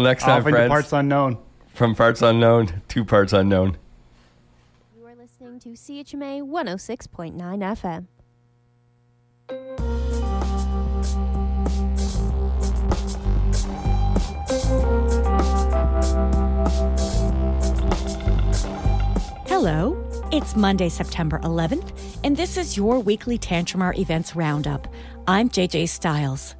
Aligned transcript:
Next 0.00 0.22
time, 0.22 0.42
Off 0.42 0.46
into 0.46 0.50
friends. 0.52 0.68
parts 0.70 0.92
unknown. 0.92 1.38
From 1.74 1.96
parts 1.96 2.22
unknown 2.22 2.82
to 2.86 3.04
parts 3.04 3.32
unknown. 3.32 3.78
You 4.96 5.04
are 5.04 5.16
listening 5.16 5.58
to 5.58 5.70
CHMA 5.70 6.42
106.9 6.42 7.34
FM. 7.34 8.06
Hello, 19.46 19.96
it's 20.30 20.54
Monday, 20.54 20.88
September 20.88 21.38
11th, 21.40 22.18
and 22.22 22.36
this 22.36 22.56
is 22.56 22.76
your 22.76 23.00
weekly 23.00 23.38
Tantramar 23.38 23.96
Events 23.98 24.36
Roundup. 24.36 24.86
I'm 25.26 25.48
JJ 25.48 25.88
Stiles. 25.88 26.54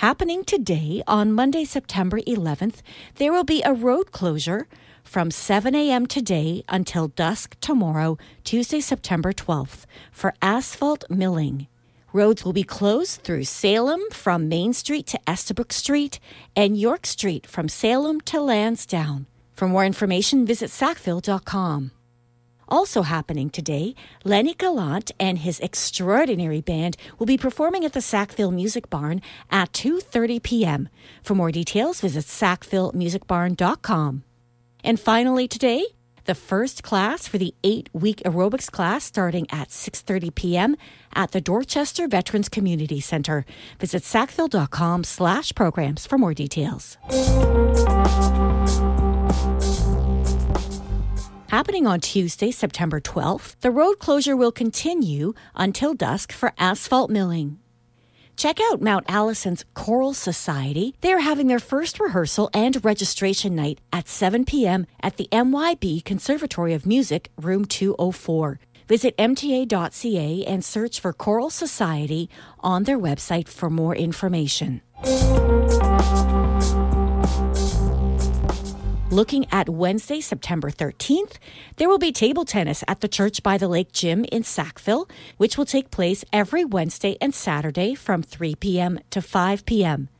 Happening 0.00 0.44
today, 0.44 1.02
on 1.06 1.30
Monday, 1.30 1.66
September 1.66 2.20
11th, 2.22 2.76
there 3.16 3.32
will 3.32 3.44
be 3.44 3.60
a 3.62 3.74
road 3.74 4.12
closure 4.12 4.66
from 5.04 5.30
7 5.30 5.74
a.m. 5.74 6.06
today 6.06 6.64
until 6.70 7.08
dusk 7.08 7.54
tomorrow, 7.60 8.16
Tuesday, 8.42 8.80
September 8.80 9.34
12th, 9.34 9.84
for 10.10 10.32
asphalt 10.40 11.04
milling. 11.10 11.66
Roads 12.14 12.46
will 12.46 12.54
be 12.54 12.62
closed 12.62 13.20
through 13.24 13.44
Salem 13.44 14.00
from 14.10 14.48
Main 14.48 14.72
Street 14.72 15.06
to 15.08 15.20
Estabrook 15.26 15.70
Street 15.70 16.18
and 16.56 16.78
York 16.78 17.04
Street 17.04 17.46
from 17.46 17.68
Salem 17.68 18.22
to 18.22 18.40
Lansdowne. 18.40 19.26
For 19.52 19.68
more 19.68 19.84
information, 19.84 20.46
visit 20.46 20.70
sackville.com. 20.70 21.90
Also 22.70 23.02
happening 23.02 23.50
today, 23.50 23.96
Lenny 24.24 24.54
Gallant 24.54 25.10
and 25.18 25.38
his 25.38 25.58
extraordinary 25.60 26.60
band 26.60 26.96
will 27.18 27.26
be 27.26 27.36
performing 27.36 27.84
at 27.84 27.94
the 27.94 28.00
Sackville 28.00 28.52
Music 28.52 28.88
Barn 28.88 29.20
at 29.50 29.72
2:30 29.72 30.40
p.m. 30.42 30.88
For 31.22 31.34
more 31.34 31.50
details, 31.50 32.00
visit 32.00 32.26
sackvillemusicbarn.com. 32.26 34.22
And 34.84 35.00
finally 35.00 35.48
today, 35.48 35.84
the 36.24 36.34
first 36.34 36.82
class 36.82 37.26
for 37.26 37.38
the 37.38 37.54
8-week 37.64 38.22
aerobics 38.24 38.70
class 38.70 39.04
starting 39.04 39.46
at 39.50 39.70
6:30 39.70 40.34
p.m. 40.34 40.76
at 41.12 41.32
the 41.32 41.40
Dorchester 41.40 42.06
Veterans 42.06 42.48
Community 42.48 43.00
Center. 43.00 43.44
Visit 43.80 44.04
sackville.com/programs 44.04 46.06
for 46.06 46.18
more 46.18 46.34
details. 46.34 46.98
Happening 51.50 51.84
on 51.84 51.98
Tuesday, 51.98 52.52
September 52.52 53.00
12th, 53.00 53.56
the 53.58 53.72
road 53.72 53.98
closure 53.98 54.36
will 54.36 54.52
continue 54.52 55.32
until 55.56 55.94
dusk 55.94 56.30
for 56.30 56.52
asphalt 56.58 57.10
milling. 57.10 57.58
Check 58.36 58.60
out 58.70 58.80
Mount 58.80 59.04
Allison's 59.08 59.64
Choral 59.74 60.14
Society. 60.14 60.94
They 61.00 61.12
are 61.12 61.18
having 61.18 61.48
their 61.48 61.58
first 61.58 61.98
rehearsal 61.98 62.50
and 62.54 62.84
registration 62.84 63.56
night 63.56 63.80
at 63.92 64.06
7 64.06 64.44
p.m. 64.44 64.86
at 65.02 65.16
the 65.16 65.26
MYB 65.32 66.04
Conservatory 66.04 66.72
of 66.72 66.86
Music, 66.86 67.32
room 67.36 67.64
204. 67.64 68.60
Visit 68.86 69.16
mta.ca 69.16 70.44
and 70.44 70.64
search 70.64 71.00
for 71.00 71.12
Choral 71.12 71.50
Society 71.50 72.30
on 72.60 72.84
their 72.84 72.96
website 72.96 73.48
for 73.48 73.68
more 73.68 73.96
information. 73.96 74.82
Looking 79.10 79.46
at 79.50 79.68
Wednesday, 79.68 80.20
September 80.20 80.70
13th, 80.70 81.38
there 81.78 81.88
will 81.88 81.98
be 81.98 82.12
table 82.12 82.44
tennis 82.44 82.84
at 82.86 83.00
the 83.00 83.08
Church 83.08 83.42
by 83.42 83.58
the 83.58 83.66
Lake 83.66 83.90
Gym 83.90 84.24
in 84.30 84.44
Sackville, 84.44 85.08
which 85.36 85.58
will 85.58 85.64
take 85.64 85.90
place 85.90 86.24
every 86.32 86.64
Wednesday 86.64 87.16
and 87.20 87.34
Saturday 87.34 87.96
from 87.96 88.22
3 88.22 88.54
p.m. 88.54 89.00
to 89.10 89.20
5 89.20 89.66
p.m. 89.66 90.10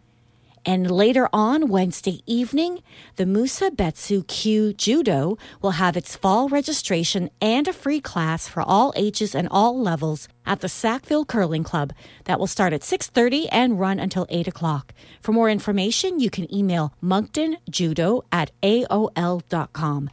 And 0.65 0.91
later 0.91 1.29
on 1.33 1.69
Wednesday 1.69 2.21
evening, 2.27 2.83
the 3.17 3.27
Musa 3.27 3.71
Betsu 3.71 4.27
Q 4.27 4.73
Judo 4.75 5.39
will 5.63 5.73
have 5.73 5.97
its 5.97 6.17
fall 6.17 6.49
registration 6.49 7.31
and 7.41 7.67
a 7.67 7.73
free 7.73 8.01
class 8.01 8.47
for 8.47 8.63
all 8.63 8.93
ages 8.95 9.35
and 9.35 9.49
all 9.51 9.81
levels 9.81 10.29
at 10.45 10.61
the 10.61 10.69
Sackville 10.69 11.25
Curling 11.25 11.65
Club 11.65 11.93
that 12.25 12.39
will 12.39 12.47
start 12.47 12.73
at 12.73 12.83
6.30 12.83 13.49
and 13.51 13.81
run 13.81 13.99
until 13.99 14.27
8 14.29 14.49
o'clock. 14.49 14.93
For 15.21 15.33
more 15.33 15.49
information, 15.49 16.21
you 16.21 16.31
can 16.31 16.53
email 16.55 16.93
monctonjudo 17.03 18.23
at 18.31 18.51
aol.com. 18.63 20.11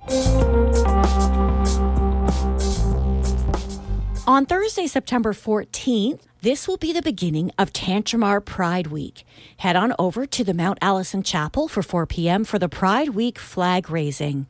On 4.27 4.45
Thursday, 4.45 4.87
September 4.87 5.31
14th, 5.31 6.19
this 6.41 6.67
will 6.67 6.75
be 6.75 6.91
the 6.91 7.01
beginning 7.01 7.49
of 7.57 7.71
Tantramar 7.71 8.43
Pride 8.43 8.87
Week. 8.87 9.23
Head 9.55 9.77
on 9.77 9.93
over 9.97 10.25
to 10.25 10.43
the 10.43 10.53
Mount 10.53 10.79
Allison 10.81 11.23
Chapel 11.23 11.69
for 11.69 11.81
4 11.81 12.05
p.m. 12.05 12.43
for 12.43 12.59
the 12.59 12.67
Pride 12.67 13.11
Week 13.11 13.39
flag 13.39 13.89
raising. 13.89 14.47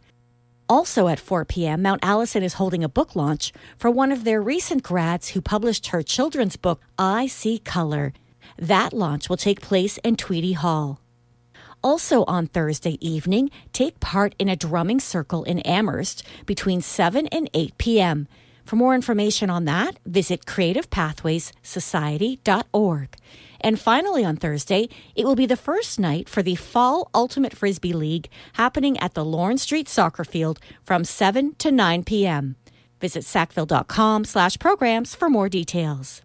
Also 0.68 1.08
at 1.08 1.20
4 1.20 1.46
p.m., 1.46 1.84
Mount 1.84 2.00
Allison 2.04 2.42
is 2.42 2.56
holding 2.56 2.84
a 2.84 2.90
book 2.90 3.16
launch 3.16 3.54
for 3.78 3.92
one 3.92 4.12
of 4.12 4.24
their 4.24 4.42
recent 4.42 4.82
grads 4.82 5.30
who 5.30 5.42
published 5.42 5.90
her 5.90 6.02
children's 6.02 6.56
book, 6.56 6.82
I 6.98 7.28
See 7.28 7.60
Color. 7.60 8.14
That 8.58 8.94
launch 8.94 9.30
will 9.30 9.38
take 9.38 9.62
place 9.62 10.00
in 10.00 10.16
Tweedie 10.16 10.56
Hall. 10.56 11.00
Also 11.84 12.24
on 12.24 12.48
Thursday 12.48 12.98
evening, 13.00 13.52
take 13.74 14.00
part 14.00 14.34
in 14.40 14.50
a 14.50 14.56
drumming 14.56 15.00
circle 15.00 15.44
in 15.44 15.60
Amherst 15.60 16.24
between 16.48 16.82
7 16.82 17.28
and 17.28 17.48
8 17.54 17.78
p.m. 17.78 18.28
For 18.68 18.76
more 18.76 18.94
information 18.94 19.50
on 19.50 19.64
that, 19.64 19.98
visit 20.06 20.46
creativepathwayssociety.org. 20.46 23.16
And 23.62 23.80
finally, 23.80 24.26
on 24.26 24.36
Thursday, 24.36 24.90
it 25.16 25.26
will 25.26 25.36
be 25.36 25.46
the 25.46 25.56
first 25.56 26.02
night 26.02 26.28
for 26.28 26.44
the 26.44 26.56
Fall 26.56 27.10
Ultimate 27.16 27.56
Frisbee 27.56 27.94
League 27.94 28.28
happening 28.54 29.00
at 29.00 29.14
the 29.14 29.24
Lorne 29.24 29.58
Street 29.58 29.88
Soccer 29.88 30.26
Field 30.26 30.60
from 30.84 31.06
7 31.06 31.56
to 31.60 31.72
9 31.72 32.04
p.m. 32.04 32.58
Visit 33.00 33.24
sackville.com 33.24 34.26
slash 34.26 34.60
programs 34.60 35.16
for 35.16 35.30
more 35.30 35.48
details. 35.48 36.22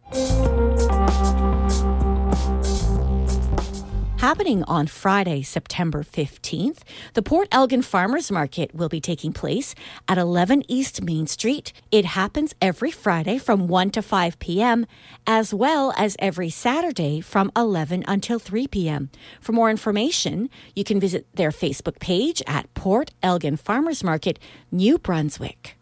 Happening 4.22 4.62
on 4.68 4.86
Friday, 4.86 5.42
September 5.42 6.04
15th, 6.04 6.82
the 7.14 7.22
Port 7.22 7.48
Elgin 7.50 7.82
Farmers 7.82 8.30
Market 8.30 8.72
will 8.72 8.88
be 8.88 9.00
taking 9.00 9.32
place 9.32 9.74
at 10.06 10.16
11 10.16 10.62
East 10.68 11.02
Main 11.02 11.26
Street. 11.26 11.72
It 11.90 12.04
happens 12.04 12.54
every 12.62 12.92
Friday 12.92 13.38
from 13.38 13.66
1 13.66 13.90
to 13.90 14.00
5 14.00 14.38
p.m., 14.38 14.86
as 15.26 15.52
well 15.52 15.92
as 15.96 16.14
every 16.20 16.50
Saturday 16.50 17.20
from 17.20 17.50
11 17.56 18.04
until 18.06 18.38
3 18.38 18.68
p.m. 18.68 19.10
For 19.40 19.50
more 19.50 19.70
information, 19.70 20.50
you 20.76 20.84
can 20.84 21.00
visit 21.00 21.26
their 21.34 21.50
Facebook 21.50 21.98
page 21.98 22.44
at 22.46 22.72
Port 22.74 23.10
Elgin 23.24 23.56
Farmers 23.56 24.04
Market, 24.04 24.38
New 24.70 24.98
Brunswick. 24.98 25.76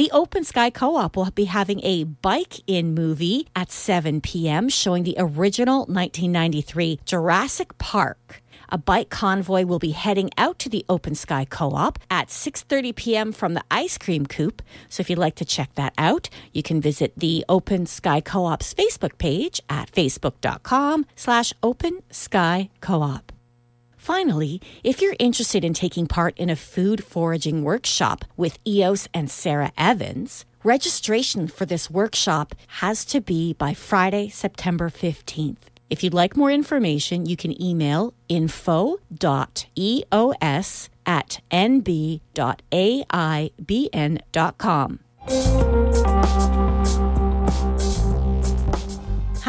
The 0.00 0.10
Open 0.12 0.44
Sky 0.44 0.70
Co 0.70 0.96
op 0.96 1.14
will 1.14 1.30
be 1.30 1.44
having 1.44 1.84
a 1.84 2.04
bike 2.04 2.62
in 2.66 2.94
movie 2.94 3.48
at 3.54 3.70
7 3.70 4.22
p.m., 4.22 4.70
showing 4.70 5.02
the 5.02 5.14
original 5.18 5.80
1993 5.80 7.00
Jurassic 7.04 7.76
Park. 7.76 8.40
A 8.70 8.78
bike 8.78 9.10
convoy 9.10 9.66
will 9.66 9.78
be 9.78 9.90
heading 9.90 10.30
out 10.38 10.58
to 10.60 10.70
the 10.70 10.86
Open 10.88 11.14
Sky 11.14 11.44
Co-op 11.44 11.98
at 12.10 12.28
6:30 12.28 12.96
p.m. 12.96 13.30
from 13.30 13.52
the 13.52 13.64
Ice 13.70 13.98
Cream 13.98 14.24
Coop. 14.24 14.62
So 14.88 15.02
if 15.02 15.10
you'd 15.10 15.18
like 15.18 15.34
to 15.34 15.44
check 15.44 15.74
that 15.74 15.92
out, 15.98 16.30
you 16.54 16.62
can 16.62 16.80
visit 16.80 17.12
the 17.14 17.44
Open 17.46 17.84
Sky 17.84 18.22
Co-op's 18.22 18.72
Facebook 18.72 19.18
page 19.18 19.60
at 19.68 19.92
facebook.com/slash 19.92 21.52
Open 21.62 22.00
Sky 22.10 22.70
Co-op. 22.80 23.32
Finally, 24.00 24.62
if 24.82 25.02
you're 25.02 25.14
interested 25.18 25.62
in 25.62 25.74
taking 25.74 26.06
part 26.06 26.32
in 26.38 26.48
a 26.48 26.56
food 26.56 27.04
foraging 27.04 27.62
workshop 27.62 28.24
with 28.34 28.58
EOS 28.66 29.06
and 29.12 29.30
Sarah 29.30 29.72
Evans, 29.76 30.46
registration 30.64 31.46
for 31.46 31.66
this 31.66 31.90
workshop 31.90 32.54
has 32.80 33.04
to 33.04 33.20
be 33.20 33.52
by 33.52 33.74
Friday, 33.74 34.30
September 34.30 34.88
15th. 34.88 35.68
If 35.90 36.02
you'd 36.02 36.14
like 36.14 36.34
more 36.34 36.50
information, 36.50 37.26
you 37.26 37.36
can 37.36 37.62
email 37.62 38.14
info.eos 38.30 38.96
at 41.04 41.40
nb.aibn.com. 41.50 42.20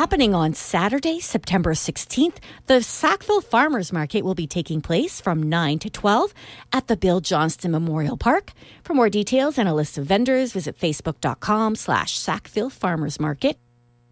Happening 0.01 0.33
on 0.33 0.55
Saturday, 0.55 1.19
September 1.19 1.75
16th, 1.75 2.37
the 2.65 2.81
Sackville 2.81 3.39
Farmers 3.39 3.93
Market 3.93 4.25
will 4.25 4.33
be 4.33 4.47
taking 4.47 4.81
place 4.81 5.21
from 5.21 5.43
9 5.43 5.77
to 5.77 5.91
12 5.91 6.33
at 6.73 6.87
the 6.87 6.97
Bill 6.97 7.21
Johnston 7.21 7.69
Memorial 7.69 8.17
Park. 8.17 8.51
For 8.83 8.95
more 8.95 9.11
details 9.11 9.59
and 9.59 9.69
a 9.69 9.75
list 9.75 9.99
of 9.99 10.07
vendors, 10.07 10.53
visit 10.53 10.75
facebook.com 10.75 11.75
slash 11.75 12.17
Sackville 12.17 12.71
Farmers 12.71 13.19
Market. 13.19 13.59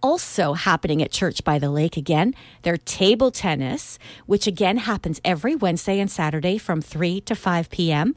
Also 0.04 0.54
happening 0.54 1.02
at 1.02 1.12
Church 1.12 1.44
by 1.44 1.58
the 1.58 1.72
Lake 1.72 1.98
again, 1.98 2.36
their 2.62 2.78
table 2.78 3.32
tennis, 3.32 3.98
which 4.28 4.46
again 4.46 4.78
happens 4.78 5.20
every 5.26 5.56
Wednesday 5.56 6.00
and 6.00 6.12
Saturday 6.12 6.60
from 6.60 6.84
3 6.84 7.22
to 7.22 7.34
5 7.34 7.72
p.m. 7.72 8.16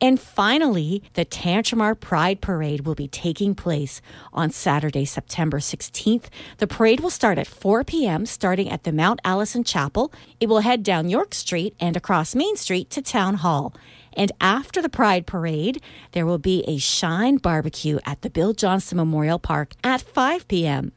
And 0.00 0.20
finally, 0.20 1.02
the 1.14 1.24
Tantramar 1.24 1.98
Pride 1.98 2.40
Parade 2.40 2.86
will 2.86 2.94
be 2.94 3.08
taking 3.08 3.54
place 3.54 4.02
on 4.32 4.50
Saturday, 4.50 5.04
September 5.04 5.58
16th. 5.58 6.26
The 6.58 6.66
parade 6.66 7.00
will 7.00 7.10
start 7.10 7.38
at 7.38 7.46
4 7.46 7.84
p.m., 7.84 8.26
starting 8.26 8.68
at 8.70 8.84
the 8.84 8.92
Mount 8.92 9.20
Allison 9.24 9.64
Chapel. 9.64 10.12
It 10.38 10.48
will 10.48 10.60
head 10.60 10.82
down 10.82 11.08
York 11.08 11.34
Street 11.34 11.74
and 11.80 11.96
across 11.96 12.34
Main 12.34 12.56
Street 12.56 12.90
to 12.90 13.00
Town 13.00 13.36
Hall. 13.36 13.74
And 14.12 14.32
after 14.40 14.80
the 14.80 14.88
Pride 14.88 15.26
Parade, 15.26 15.82
there 16.12 16.26
will 16.26 16.38
be 16.38 16.62
a 16.66 16.78
Shine 16.78 17.36
barbecue 17.36 17.98
at 18.06 18.22
the 18.22 18.30
Bill 18.30 18.52
Johnston 18.54 18.96
Memorial 18.96 19.38
Park 19.38 19.74
at 19.84 20.00
5 20.00 20.48
p.m. 20.48 20.92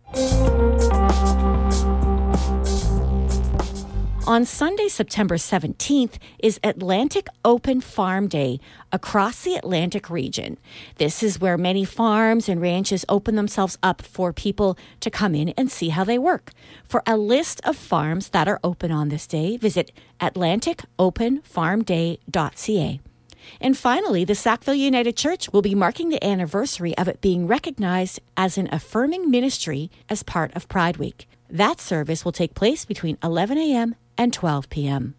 On 4.28 4.44
Sunday, 4.46 4.90
September 4.90 5.38
17th, 5.38 6.18
is 6.38 6.60
Atlantic 6.64 7.28
Open 7.44 7.82
Farm 7.82 8.28
Day 8.28 8.60
across 8.92 9.42
the 9.42 9.56
Atlantic 9.56 10.08
region. 10.10 10.58
This 10.98 11.24
is 11.24 11.40
where 11.40 11.58
many 11.58 11.84
farms 11.84 12.48
and 12.48 12.62
ranches 12.62 13.04
open 13.10 13.36
themselves 13.36 13.80
up 13.82 14.04
for 14.04 14.32
people 14.32 14.78
to 15.00 15.10
come 15.10 15.34
in 15.34 15.50
and 15.50 15.72
see 15.72 15.90
how 15.90 16.04
they 16.04 16.20
work. 16.20 16.52
For 16.84 17.02
a 17.08 17.18
list 17.18 17.60
of 17.64 17.76
farms 17.76 18.30
that 18.30 18.48
are 18.48 18.60
open 18.64 18.92
on 18.92 19.10
this 19.10 19.26
day, 19.26 19.58
visit 19.58 19.92
atlanticopenfarmday.ca. 20.22 23.00
And 23.62 23.78
finally, 23.78 24.26
the 24.26 24.36
Sackville 24.36 24.76
United 24.76 25.18
Church 25.18 25.52
will 25.52 25.64
be 25.64 25.74
marking 25.74 26.10
the 26.10 26.24
anniversary 26.24 26.96
of 26.98 27.08
it 27.08 27.22
being 27.22 27.48
recognized 27.48 28.20
as 28.38 28.60
an 28.60 28.70
affirming 28.72 29.32
ministry 29.32 29.90
as 30.08 30.22
part 30.22 30.56
of 30.56 30.70
Pride 30.70 30.98
Week. 30.98 31.28
That 31.50 31.82
service 31.82 32.24
will 32.24 32.32
take 32.32 32.54
place 32.54 32.86
between 32.86 33.18
11 33.24 33.58
a.m. 33.58 33.96
and 34.20 34.32
12 34.34 34.70
p.m. 34.70 35.16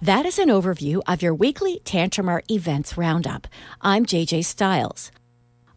That 0.00 0.24
is 0.24 0.38
an 0.38 0.48
overview 0.48 1.02
of 1.06 1.20
your 1.20 1.34
weekly 1.34 1.82
Tantramar 1.84 2.40
events 2.50 2.96
roundup. 2.96 3.46
I'm 3.82 4.06
JJ 4.06 4.46
Stiles. 4.46 5.12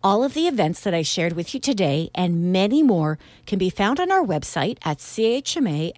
All 0.01 0.24
of 0.24 0.33
the 0.33 0.48
events 0.48 0.80
that 0.81 0.94
I 0.94 1.01
shared 1.01 1.33
with 1.33 1.54
you 1.54 1.60
today 1.60 2.10
and 2.16 2.54
many 2.54 2.81
more 2.81 3.19
can 3.45 3.60
be 3.60 3.69
found 3.69 4.00
on 4.00 4.10
our 4.10 4.24
website 4.24 4.77
at 4.84 5.00
chmafm.com 5.00 5.92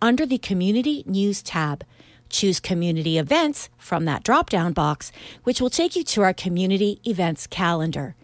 under 0.00 0.24
the 0.24 0.38
Community 0.38 1.04
News 1.06 1.42
tab. 1.42 1.84
Choose 2.30 2.58
Community 2.60 3.18
Events 3.18 3.68
from 3.76 4.06
that 4.06 4.24
drop 4.24 4.48
down 4.48 4.72
box, 4.72 5.12
which 5.44 5.60
will 5.60 5.68
take 5.68 5.94
you 5.94 6.02
to 6.04 6.22
our 6.22 6.32
Community 6.32 6.98
Events 7.04 7.46
calendar. 7.46 8.16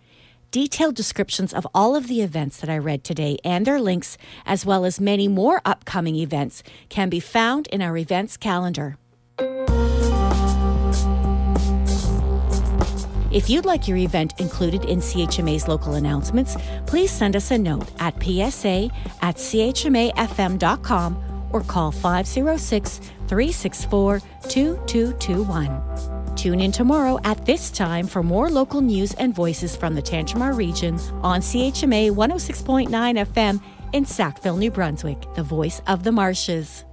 Detailed 0.51 0.95
descriptions 0.95 1.53
of 1.53 1.67
all 1.75 1.95
of 1.95 2.09
the 2.09 2.23
events 2.23 2.59
that 2.61 2.71
I 2.71 2.79
read 2.79 3.05
today 3.05 3.37
and 3.45 3.67
their 3.67 3.79
links, 3.79 4.17
as 4.47 4.65
well 4.65 4.87
as 4.87 4.99
many 4.99 5.29
more 5.29 5.61
upcoming 5.67 6.17
events, 6.17 6.63
can 6.89 7.11
be 7.11 7.21
found 7.21 7.67
in 7.67 7.83
our 7.83 7.99
events 7.99 8.39
calendar. 8.39 8.97
If 13.31 13.51
you'd 13.51 13.67
like 13.67 13.87
your 13.87 13.99
event 13.99 14.41
included 14.41 14.87
in 14.87 15.01
CHMA's 15.01 15.69
local 15.69 15.95
announcements, 15.95 16.57
please 16.87 17.11
send 17.11 17.37
us 17.37 17.51
a 17.51 17.59
note 17.59 17.91
at 17.99 18.15
psa 18.15 18.89
at 19.21 19.37
chmafm.com 19.37 21.25
or 21.53 21.61
call 21.63 21.93
506 21.93 23.01
364 23.29 24.21
2221. 24.49 26.18
Tune 26.39 26.61
in 26.61 26.71
tomorrow 26.71 27.19
at 27.25 27.45
this 27.47 27.69
time 27.69 28.07
for 28.07 28.23
more 28.23 28.49
local 28.49 28.81
news 28.81 29.13
and 29.15 29.35
voices 29.35 29.75
from 29.75 29.97
the 29.97 30.01
Tantramar 30.01 30.57
region 30.57 30.95
on 31.21 31.41
CHMA 31.41 32.13
106.9 32.13 32.89
FM 33.27 33.61
in 33.93 34.05
Sackville, 34.05 34.57
New 34.57 34.71
Brunswick, 34.71 35.19
the 35.35 35.43
voice 35.43 35.83
of 35.89 36.05
the 36.05 36.13
marshes. 36.13 36.85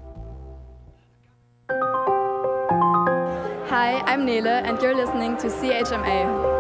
Hi, 3.70 4.02
I'm 4.08 4.26
Nele, 4.26 4.48
and 4.48 4.82
you're 4.82 4.96
listening 4.96 5.38
to 5.38 5.46
CHMA. 5.46 6.56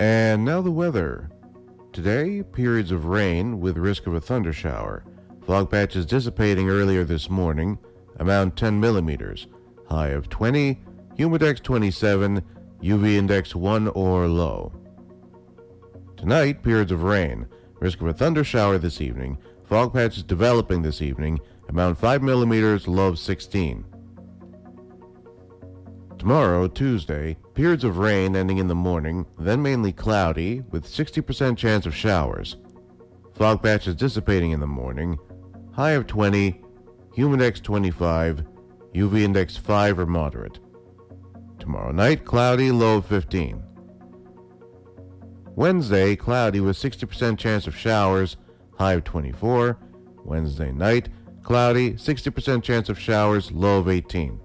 And 0.00 0.44
now 0.44 0.60
the 0.60 0.72
weather. 0.72 1.30
Today, 1.92 2.44
periods 2.44 2.92
of 2.92 3.06
rain 3.06 3.58
with 3.58 3.76
risk 3.76 4.06
of 4.06 4.14
a 4.14 4.20
thunder 4.20 4.52
shower. 4.52 5.02
Fog 5.44 5.72
patches 5.72 6.06
dissipating 6.06 6.70
earlier 6.70 7.02
this 7.02 7.28
morning, 7.28 7.80
amount 8.20 8.56
10 8.56 8.78
millimeters. 8.78 9.48
High 9.88 10.10
of 10.10 10.28
20, 10.28 10.78
humidex 11.18 11.60
27, 11.60 12.42
UV 12.80 13.14
index 13.14 13.56
1 13.56 13.88
or 13.88 14.28
low. 14.28 14.72
Tonight, 16.16 16.62
periods 16.62 16.92
of 16.92 17.02
rain. 17.02 17.48
Risk 17.80 18.00
of 18.00 18.06
a 18.06 18.12
thunder 18.12 18.44
shower 18.44 18.78
this 18.78 19.00
evening. 19.00 19.38
Fog 19.64 19.92
patches 19.92 20.22
developing 20.22 20.82
this 20.82 21.02
evening, 21.02 21.40
amount 21.68 21.98
5 21.98 22.22
millimeters, 22.22 22.86
low 22.86 23.08
of 23.08 23.18
16. 23.18 23.84
Tomorrow, 26.20 26.68
Tuesday, 26.68 27.38
periods 27.54 27.82
of 27.82 27.96
rain 27.96 28.36
ending 28.36 28.58
in 28.58 28.68
the 28.68 28.74
morning, 28.74 29.24
then 29.38 29.62
mainly 29.62 29.90
cloudy, 29.90 30.60
with 30.70 30.84
60% 30.84 31.56
chance 31.56 31.86
of 31.86 31.94
showers. 31.94 32.58
Fog 33.34 33.62
patches 33.62 33.94
dissipating 33.94 34.50
in 34.50 34.60
the 34.60 34.66
morning, 34.66 35.18
high 35.72 35.92
of 35.92 36.06
20, 36.06 36.60
humidex 37.16 37.62
25, 37.62 38.44
UV 38.92 39.22
index 39.22 39.56
5 39.56 39.98
or 39.98 40.04
moderate. 40.04 40.58
Tomorrow 41.58 41.92
night, 41.92 42.26
cloudy, 42.26 42.70
low 42.70 42.98
of 42.98 43.06
15. 43.06 43.62
Wednesday, 45.56 46.16
cloudy 46.16 46.60
with 46.60 46.76
60% 46.76 47.38
chance 47.38 47.66
of 47.66 47.74
showers, 47.74 48.36
high 48.76 48.92
of 48.92 49.04
24. 49.04 49.78
Wednesday 50.22 50.70
night, 50.70 51.08
cloudy, 51.42 51.94
60% 51.94 52.62
chance 52.62 52.90
of 52.90 52.98
showers, 52.98 53.50
low 53.52 53.78
of 53.78 53.88
18. 53.88 54.38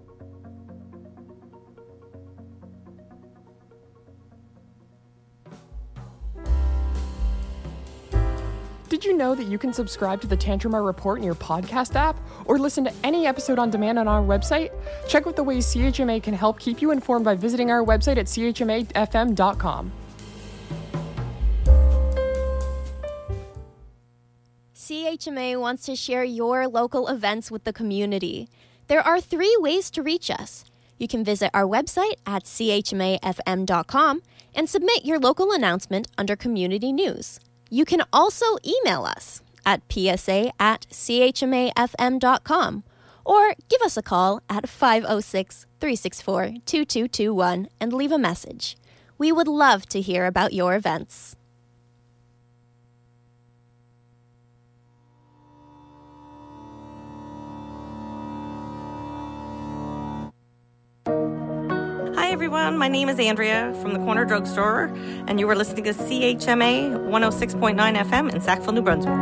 Did 9.06 9.12
you 9.12 9.18
know 9.19 9.36
that 9.36 9.46
you 9.46 9.60
can 9.60 9.72
subscribe 9.72 10.19
to 10.22 10.28
the 10.28 10.36
Tantramar 10.36 10.84
Report 10.84 11.19
in 11.19 11.24
your 11.24 11.36
podcast 11.36 11.94
app 11.94 12.18
or 12.46 12.57
listen 12.57 12.84
to 12.86 12.94
any 13.04 13.28
episode 13.28 13.60
on 13.60 13.69
demand 13.69 14.00
on 14.00 14.07
our 14.07 14.24
website? 14.24 14.72
Check 15.07 15.28
out 15.28 15.36
the 15.36 15.44
ways 15.44 15.68
CHMA 15.68 16.24
can 16.24 16.34
help 16.34 16.57
keep 16.60 16.81
you 16.81 16.90
informed 16.90 17.24
by 17.24 17.36
visiting 17.36 17.69
our 17.69 17.84
website 17.84 18.18
at 18.18 18.25
chmafm.com. 18.25 19.92
CHMA 24.75 25.60
wants 25.60 25.86
to 25.86 25.96
share 25.96 26.24
your 26.24 26.68
local 26.68 27.07
events 27.07 27.52
with 27.52 27.63
the 27.63 27.74
community. 27.74 28.50
There 28.88 29.02
are 29.02 29.22
three 29.22 29.56
ways 29.60 29.92
to 29.92 30.02
reach 30.02 30.31
us. 30.31 30.66
You 30.98 31.07
can 31.07 31.24
visit 31.24 31.52
our 31.54 31.66
website 31.66 32.16
at 32.25 32.46
chmafm.com 32.46 34.24
and 34.56 34.68
submit 34.68 35.06
your 35.06 35.19
local 35.19 35.52
announcement 35.52 36.07
under 36.18 36.35
Community 36.35 36.92
News. 36.92 37.40
You 37.75 37.83
can 37.83 38.03
also 38.13 38.45
email 38.65 39.03
us 39.03 39.41
at 39.65 39.81
psa 39.91 40.53
at 40.57 40.87
chmafm.com 40.89 42.83
or 43.25 43.53
give 43.67 43.81
us 43.81 43.97
a 43.97 44.01
call 44.01 44.41
at 44.49 44.69
506 44.69 45.65
364 45.81 46.45
2221 46.65 47.67
and 47.81 47.91
leave 47.91 48.13
a 48.13 48.17
message. 48.17 48.77
We 49.17 49.33
would 49.33 49.49
love 49.49 49.87
to 49.87 49.99
hear 49.99 50.25
about 50.25 50.53
your 50.53 50.73
events. 50.73 51.34
Everyone. 62.35 62.77
My 62.77 62.89
name 62.89 63.07
is 63.07 63.18
Andrea 63.18 63.73
from 63.81 63.94
the 63.94 63.99
Corner 63.99 64.25
Drugstore, 64.25 64.92
and 65.25 65.39
you 65.39 65.49
are 65.49 65.56
listening 65.56 65.85
to 65.85 65.94
CHMA 65.94 66.92
106.9 67.07 67.95
FM 67.95 68.33
in 68.33 68.42
Sackville, 68.42 68.73
New 68.73 68.81
Brunswick. 68.81 69.13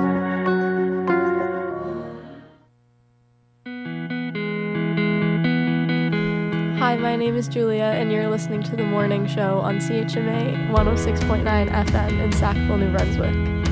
Hi, 6.79 6.97
my 6.97 7.15
name 7.15 7.35
is 7.35 7.47
Julia, 7.47 7.83
and 7.83 8.11
you're 8.11 8.27
listening 8.31 8.63
to 8.63 8.75
the 8.75 8.83
morning 8.83 9.27
show 9.27 9.59
on 9.59 9.77
CHMA 9.77 10.71
106.9 10.71 11.69
FM 11.69 12.19
in 12.19 12.31
Sackville, 12.31 12.77
New 12.77 12.91
Brunswick. 12.91 13.62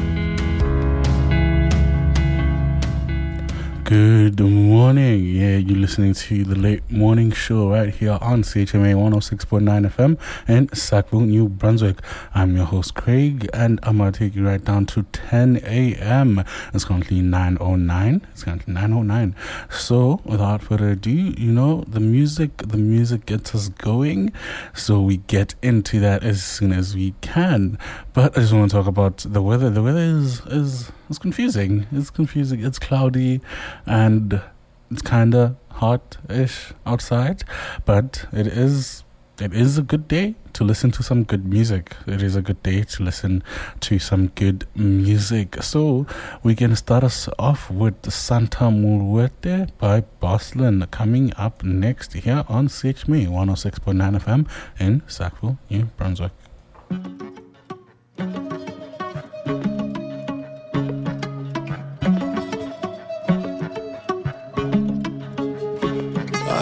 Good 3.91 4.39
morning. 4.39 5.25
Yeah, 5.25 5.57
you're 5.57 5.77
listening 5.77 6.13
to 6.13 6.45
the 6.45 6.55
late 6.55 6.89
morning 6.89 7.29
show 7.29 7.71
right 7.71 7.93
here 7.93 8.17
on 8.21 8.41
CHMA 8.41 8.95
106.9 8.95 9.91
FM 9.91 10.17
in 10.48 10.74
Sackville, 10.74 11.19
New 11.19 11.50
Brunswick. 11.50 11.98
I'm 12.33 12.55
your 12.55 12.63
host, 12.63 12.95
Craig, 12.95 13.50
and 13.53 13.81
I'm 13.83 13.98
going 13.98 14.13
to 14.13 14.17
take 14.17 14.33
you 14.33 14.48
right 14.48 14.63
down 14.63 14.86
to 14.86 15.03
10 15.03 15.60
a.m. 15.65 16.41
It's 16.74 16.86
currently 16.86 17.19
9.09. 17.19 18.21
It's 18.31 18.45
currently 18.45 18.74
9.09. 18.74 19.33
So, 19.69 20.21
without 20.24 20.63
further 20.63 20.91
ado, 20.91 21.12
you 21.12 21.51
know, 21.51 21.83
the 21.86 22.00
music, 22.00 22.60
the 22.60 22.77
music 22.77 23.25
gets 23.25 23.53
us 23.53 23.67
going. 23.67 24.31
So, 24.74 25.01
we 25.01 25.17
get 25.17 25.55
into 25.62 26.00
that 26.00 26.24
as 26.24 26.41
soon 26.41 26.71
as 26.71 26.95
we 26.95 27.13
can. 27.19 27.77
But 28.13 28.38
I 28.38 28.41
just 28.41 28.53
want 28.53 28.71
to 28.71 28.77
talk 28.77 28.88
about 28.88 29.17
the 29.17 29.41
weather. 29.41 29.69
The 29.69 29.83
weather 29.83 30.00
is, 30.00 30.39
is, 30.45 30.93
is 31.12 31.20
confusing. 31.20 31.86
It's 31.91 32.10
confusing. 32.10 32.63
It's 32.63 32.80
cloudy 32.80 33.41
and 33.86 34.41
it's 34.89 35.01
kind 35.01 35.36
of 35.36 35.56
hot-ish 35.70 36.74
outside, 36.86 37.44
but 37.86 38.25
it 38.32 38.48
is 38.48 39.03
it 39.39 39.53
is 39.53 39.77
a 39.80 39.82
good 39.82 40.08
day 40.08 40.36
to 40.53 40.63
listen 40.63 40.91
to 40.91 41.01
some 41.01 41.24
good 41.24 41.46
music. 41.46 41.96
It 42.06 42.22
is 42.22 42.36
a 42.36 42.44
good 42.44 42.62
day 42.62 42.84
to 42.84 43.03
listen 43.03 43.44
to 43.80 43.98
some 43.98 44.27
good 44.27 44.68
music. 44.75 45.63
So 45.63 46.06
we 46.44 46.53
can 46.53 46.75
start 46.75 47.03
us 47.03 47.27
off 47.39 47.72
with 47.72 48.12
Santa 48.12 48.70
Muerte 48.70 49.68
by 49.80 50.03
Boslen 50.22 50.91
coming 50.91 51.34
up 51.38 51.63
next 51.63 52.13
here 52.13 52.46
on 52.48 52.68
CHMA 52.68 53.27
106.9 53.27 54.20
FM 54.20 54.48
in 54.80 55.01
Sackville, 55.08 55.58
New 55.72 55.86
Brunswick. 55.98 56.40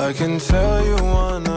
I 0.10 0.14
can 0.14 0.40
tell 0.40 0.84
you 0.84 0.96
wanna 1.04 1.49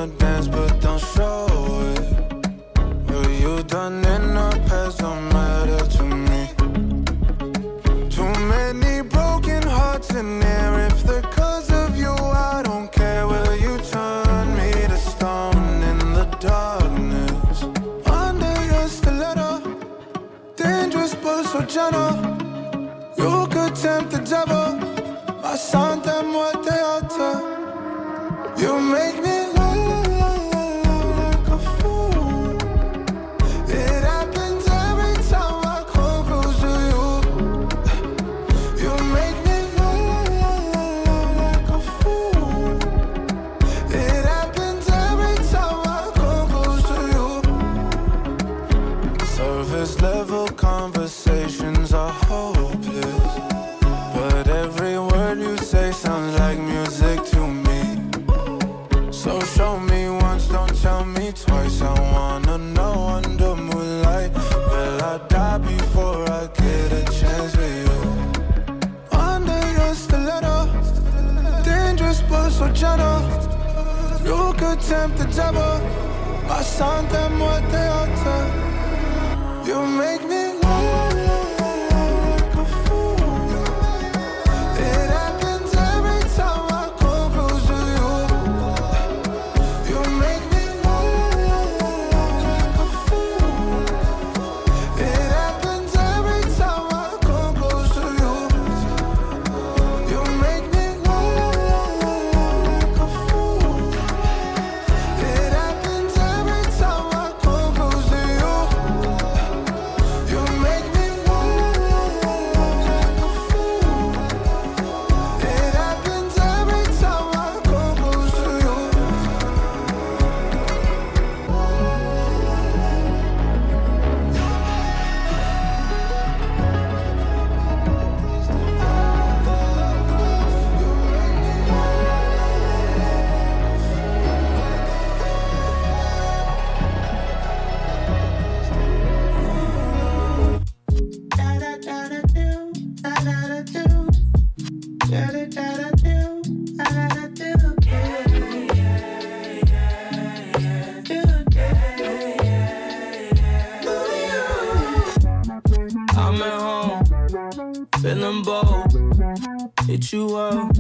Hit 159.87 160.12
you 160.12 160.37
up, 160.37 160.76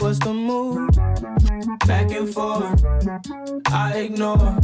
what's 0.00 0.18
the 0.18 0.32
move? 0.32 0.90
Back 1.86 2.10
and 2.10 2.28
forth, 2.32 2.84
I 3.72 3.92
ignore. 3.96 4.58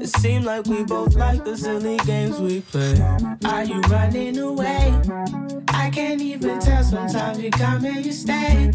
It 0.00 0.08
seems 0.08 0.44
like 0.44 0.66
we 0.66 0.84
both 0.84 1.14
like 1.14 1.44
the 1.44 1.56
silly 1.56 1.96
games 1.98 2.38
we 2.38 2.60
play. 2.60 3.00
Are 3.44 3.64
you 3.64 3.80
running 3.82 4.38
away? 4.38 5.00
I 5.68 5.90
can't 5.90 6.20
even 6.20 6.60
tell. 6.60 6.82
Sometimes 6.82 7.40
you 7.40 7.50
come 7.50 7.84
and 7.84 8.04
you 8.04 8.12
stay. 8.12 8.72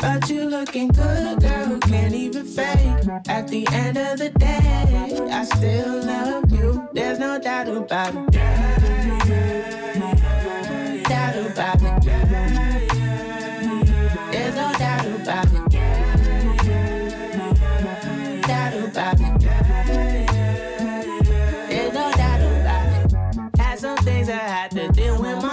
But 0.00 0.30
you 0.30 0.48
looking 0.48 0.88
good, 0.88 1.40
girl, 1.40 1.78
can't 1.80 2.14
even 2.14 2.46
fake. 2.46 3.06
At 3.28 3.48
the 3.48 3.66
end 3.72 3.96
of 3.98 4.18
the 4.18 4.30
day, 4.30 5.28
I 5.30 5.44
still 5.44 6.04
love 6.04 6.50
you. 6.50 6.88
There's 6.92 7.18
no 7.18 7.38
doubt 7.38 7.68
about 7.68 8.14
it. 8.14 8.30
Doubt 8.30 8.99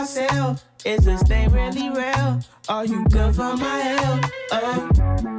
myself. 0.07 0.63
Is 0.85 1.03
this 1.03 1.21
thing 1.23 1.51
really 1.51 1.89
real? 1.89 2.39
Are 2.69 2.85
you 2.85 3.03
good 3.09 3.35
for 3.35 3.57
my 3.57 3.77
health? 3.79 4.31
Oh, 4.51 4.89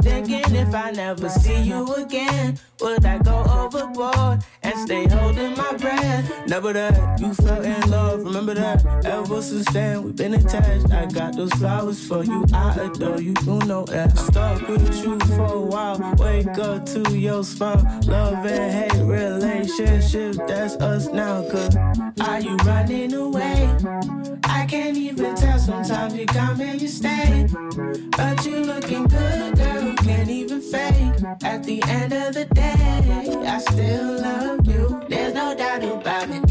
thinking 0.02 0.54
if 0.54 0.74
I 0.74 0.90
never 0.90 1.28
see 1.30 1.62
you 1.62 1.94
again, 1.94 2.58
would 2.80 3.04
I 3.04 3.18
go 3.18 3.44
overboard 3.48 4.40
and 4.62 4.78
stay 4.80 5.06
holding 5.06 5.56
my 5.56 5.72
breath? 5.78 6.46
Never 6.46 6.72
that 6.74 7.18
you 7.18 7.32
fell 7.32 7.62
in 7.62 7.90
love, 7.90 8.20
that? 8.54 8.84
Ever 9.04 9.42
since 9.42 9.70
then, 9.72 10.02
we've 10.02 10.16
been 10.16 10.34
attached. 10.34 10.92
I 10.92 11.06
got 11.06 11.36
those 11.36 11.52
flowers 11.52 12.06
for 12.06 12.24
you, 12.24 12.44
I 12.52 12.74
adore 12.80 13.20
you, 13.20 13.34
you 13.44 13.58
know 13.60 13.84
that. 13.84 14.16
Stuck 14.18 14.66
with 14.68 15.04
you 15.04 15.18
for 15.36 15.54
a 15.54 15.60
while, 15.60 16.14
wake 16.18 16.58
up 16.58 16.86
to 16.86 17.16
your 17.16 17.44
smile. 17.44 17.82
Love 18.06 18.46
and 18.46 18.72
hate 18.72 19.02
relationship, 19.02 20.36
that's 20.46 20.76
us 20.76 21.08
now. 21.08 21.48
Cause 21.50 21.76
are 22.20 22.40
you 22.40 22.56
running 22.58 23.12
away? 23.14 23.76
I 24.44 24.66
can't 24.66 24.96
even 24.96 25.34
tell. 25.34 25.58
Sometimes 25.58 26.16
you 26.16 26.26
come 26.26 26.60
and 26.60 26.80
you 26.80 26.88
stay. 26.88 27.46
But 28.16 28.44
you 28.44 28.60
looking 28.60 29.04
good, 29.04 29.56
girl, 29.56 29.94
can't 29.96 30.28
even 30.28 30.60
fake. 30.60 31.22
At 31.44 31.64
the 31.64 31.82
end 31.86 32.12
of 32.12 32.34
the 32.34 32.44
day, 32.46 33.44
I 33.46 33.58
still 33.58 34.20
love 34.20 34.66
you. 34.66 35.00
There's 35.08 35.34
no 35.34 35.54
doubt 35.54 35.84
about 35.84 36.30
it. 36.30 36.47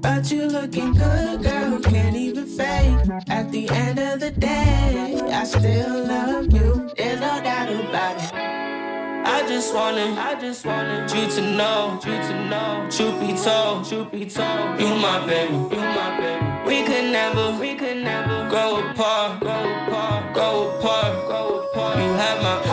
But 0.00 0.30
you 0.30 0.46
looking 0.46 0.94
good, 0.94 1.42
girl, 1.42 1.78
can't 1.80 2.16
even 2.16 2.46
fake. 2.46 3.06
At 3.28 3.52
the 3.52 3.68
end 3.68 3.98
of 3.98 4.20
the 4.20 4.30
day, 4.30 5.20
I 5.30 5.44
still 5.44 6.04
love 6.04 6.52
you. 6.52 6.90
There's 6.96 7.20
no 7.20 7.40
doubt 7.42 7.68
about 7.68 8.16
it. 8.16 8.32
I 8.32 9.46
just 9.46 9.74
wanted, 9.74 10.16
I 10.16 10.40
just 10.40 10.64
wanted 10.64 11.10
you 11.12 11.26
to 11.30 11.42
know, 11.54 12.00
you 12.04 12.12
to 12.12 12.48
know. 12.48 12.88
Truth 12.90 13.20
be 13.20 13.36
told, 13.36 13.86
truth 13.86 14.10
be 14.10 14.24
told, 14.24 14.80
you 14.80 14.88
my 14.96 15.26
baby, 15.26 15.52
you 15.52 15.82
my 15.98 16.16
baby. 16.18 16.68
We 16.68 16.82
could 16.86 17.12
never, 17.12 17.58
we 17.60 17.74
could 17.74 17.98
never 17.98 18.48
grow 18.48 18.80
apart, 18.90 19.40
grow 19.40 19.50
apart, 19.52 20.34
grow 20.34 20.78
apart, 20.78 21.26
grow 21.26 21.60
apart. 21.60 21.98
You 21.98 22.12
have 22.14 22.42
my 22.42 22.69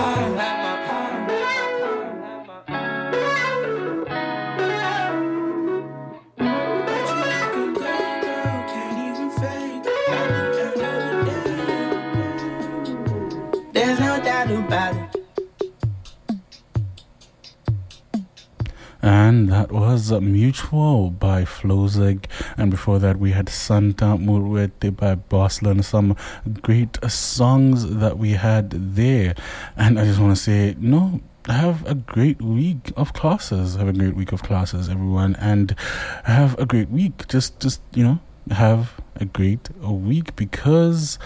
And 19.27 19.49
that 19.49 19.73
was 19.73 20.09
Mutual 20.09 21.11
by 21.11 21.43
Flozig. 21.43 22.27
And 22.55 22.71
before 22.71 22.97
that, 22.99 23.19
we 23.19 23.31
had 23.31 23.49
Santa 23.49 24.17
Muerte 24.17 24.89
by 24.89 25.15
Boslen. 25.15 25.83
Some 25.83 26.15
great 26.61 26.97
songs 27.11 27.97
that 27.97 28.17
we 28.17 28.31
had 28.31 28.69
there. 28.95 29.35
And 29.75 29.99
I 29.99 30.05
just 30.05 30.21
want 30.21 30.33
to 30.37 30.41
say, 30.41 30.77
no, 30.79 31.19
have 31.47 31.85
a 31.85 31.93
great 31.93 32.41
week 32.41 32.93
of 32.95 33.11
classes. 33.11 33.75
Have 33.75 33.89
a 33.89 33.91
great 33.91 34.15
week 34.15 34.31
of 34.31 34.43
classes, 34.43 34.87
everyone. 34.87 35.35
And 35.35 35.75
have 36.23 36.57
a 36.57 36.65
great 36.65 36.89
week. 36.89 37.27
Just, 37.27 37.59
just, 37.59 37.81
you 37.93 38.05
know, 38.05 38.19
have 38.51 38.93
a 39.17 39.25
great 39.25 39.69
week 39.81 40.37
because 40.37 41.19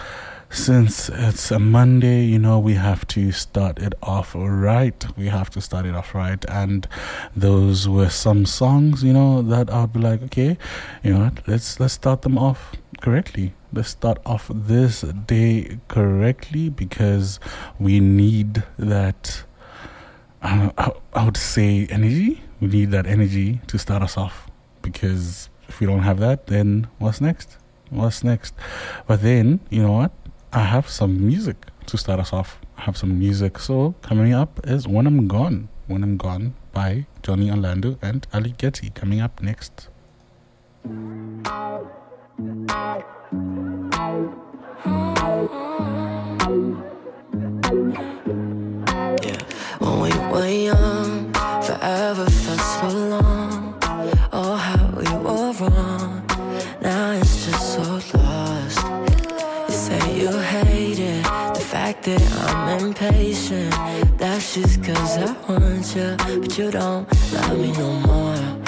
since 0.52 1.08
it's 1.08 1.50
a 1.50 1.58
Monday, 1.58 2.24
you 2.24 2.38
know, 2.38 2.58
we 2.58 2.74
have 2.74 3.06
to 3.08 3.32
start 3.32 3.78
it 3.78 3.94
off 4.02 4.34
right. 4.34 5.04
We 5.16 5.26
have 5.28 5.48
to 5.50 5.60
start 5.60 5.86
it 5.86 5.94
off 5.94 6.14
right. 6.14 6.44
And 6.48 6.86
those 7.34 7.88
were 7.88 8.10
some 8.10 8.44
songs, 8.44 9.02
you 9.02 9.14
know, 9.14 9.40
that 9.42 9.72
I'd 9.72 9.94
be 9.94 10.00
like, 10.00 10.22
okay, 10.24 10.58
you 11.02 11.14
know 11.14 11.20
what, 11.20 11.48
let's 11.48 11.80
let's 11.80 11.94
start 11.94 12.22
them 12.22 12.36
off 12.36 12.72
correctly. 13.00 13.54
Let's 13.72 13.88
start 13.88 14.18
off 14.26 14.50
this 14.54 15.00
day 15.00 15.78
correctly 15.88 16.68
because 16.68 17.40
we 17.78 17.98
need 18.00 18.62
that 18.78 19.44
uh, 20.42 20.70
I, 20.76 20.92
I 21.14 21.24
would 21.24 21.38
say 21.38 21.86
energy. 21.88 22.42
We 22.60 22.68
need 22.68 22.90
that 22.90 23.06
energy 23.06 23.60
to 23.68 23.78
start 23.78 24.02
us 24.02 24.16
off 24.16 24.50
because 24.82 25.48
if 25.68 25.80
we 25.80 25.86
don't 25.86 26.02
have 26.02 26.20
that, 26.20 26.48
then 26.48 26.88
what's 26.98 27.20
next? 27.20 27.56
What's 27.88 28.22
next? 28.22 28.54
But 29.06 29.22
then, 29.22 29.60
you 29.70 29.82
know 29.82 29.92
what? 29.92 30.12
I 30.54 30.64
have 30.64 30.86
some 30.86 31.26
music 31.26 31.56
to 31.86 31.96
start 31.96 32.20
us 32.20 32.30
off. 32.30 32.58
I 32.76 32.82
have 32.82 32.98
some 32.98 33.18
music. 33.18 33.58
So 33.58 33.94
coming 34.02 34.34
up 34.34 34.60
is 34.64 34.86
When 34.86 35.06
I'm 35.06 35.26
Gone. 35.26 35.70
When 35.86 36.02
I'm 36.02 36.18
Gone 36.18 36.52
by 36.72 37.06
Johnny 37.22 37.50
Orlando 37.50 37.96
and 38.02 38.26
Ali 38.34 38.50
Gatie 38.58 38.90
coming 38.94 39.22
up 39.22 39.40
next. 39.40 39.88
Yeah. 49.24 49.40
When 49.78 50.00
we 50.00 50.10
were 50.30 50.48
young, 50.48 51.32
forever 51.62 52.28
felt 52.28 52.60
so 52.60 52.88
long. 52.88 53.74
Oh, 54.34 54.56
how 54.56 54.86
we 54.98 55.04
were 55.24 55.52
wrong. 55.66 56.11
That 62.02 62.22
I'm 62.50 62.86
impatient. 62.86 63.70
That's 64.18 64.54
just 64.54 64.82
cause 64.82 65.18
I 65.18 65.32
want 65.48 65.94
you, 65.94 66.40
but 66.40 66.58
you 66.58 66.70
don't 66.70 67.06
love 67.32 67.58
me 67.58 67.72
no 67.72 67.92
more. 68.06 68.61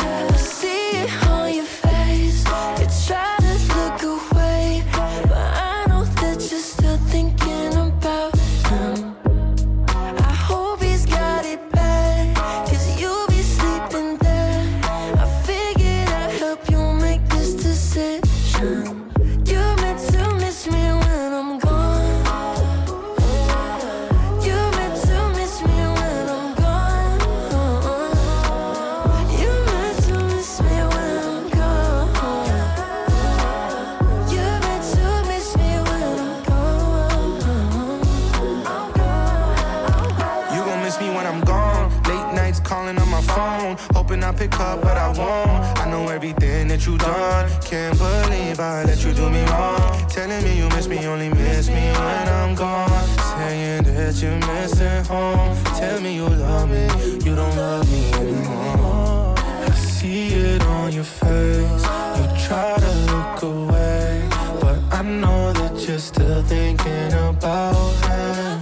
Calling 42.95 43.01
on 43.01 43.09
my 43.09 43.21
phone. 43.23 43.77
Hoping 43.95 44.23
I 44.23 44.33
pick 44.33 44.59
up, 44.61 44.83
but 44.83 44.97
I 44.97 45.09
won't. 45.09 45.79
I 45.81 45.91
know 45.91 46.09
everything 46.09 46.69
that 46.69 46.87
you 46.87 46.99
done. 46.99 47.51
Can't 47.63 47.99
believe 47.99 48.61
I 48.61 48.85
let 48.85 49.05
you 49.05 49.13
do 49.13 49.31
me 49.31 49.45
wrong. 49.47 50.09
Telling 50.09 50.43
me 50.45 50.59
you 50.59 50.69
miss 50.71 50.89
me, 50.89 51.07
only 51.07 51.29
miss 51.29 51.69
me 51.69 51.93
when 51.93 52.29
I'm 52.29 52.55
gone. 52.55 53.09
Saying 53.37 53.85
that 53.85 54.15
you're 54.23 54.39
missing 54.55 55.05
home. 55.05 55.57
Tell 55.79 56.01
me 56.01 56.17
you 56.17 56.29
love 56.29 56.69
me, 56.71 56.85
you 57.25 57.35
don't 57.35 57.57
love 57.57 57.91
me 57.91 58.13
anymore. 58.13 59.35
I 59.37 59.71
see 59.75 60.29
it 60.29 60.63
on 60.63 60.93
your 60.93 61.05
face. 61.05 61.85
You 62.17 62.25
try 62.47 62.77
to 62.79 62.93
look 63.13 63.43
away, 63.43 64.29
but 64.61 64.79
I 64.93 65.03
know 65.03 65.53
that 65.53 65.89
you're 65.89 65.99
still 65.99 66.43
thinking 66.43 67.13
about 67.13 67.75
him. 68.05 68.61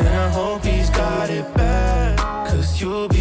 And 0.00 0.08
I 0.08 0.28
hope 0.30 0.64
he's 0.64 0.90
got 0.90 1.30
it 1.30 1.46
bad. 1.54 2.18
Cause 2.48 2.80
you'll 2.80 3.08
be 3.08 3.17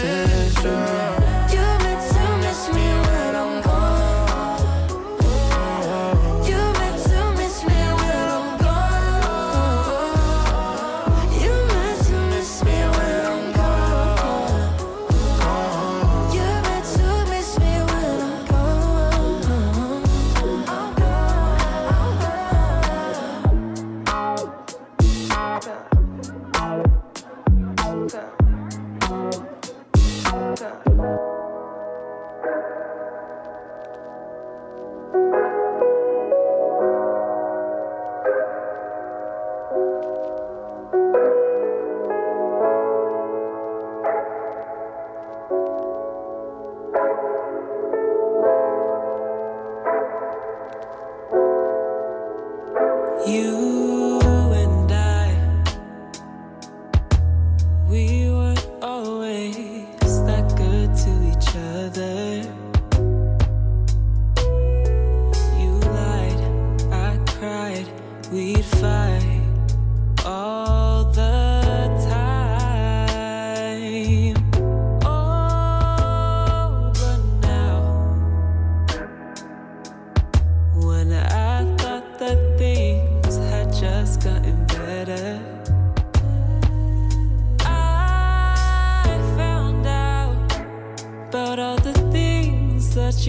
decision. 0.00 1.17